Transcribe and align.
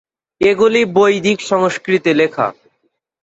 এগুলি 0.41 0.81
বৈদিক 0.95 1.39
সংস্কৃতে 1.41 2.11
লেখা। 2.13 2.47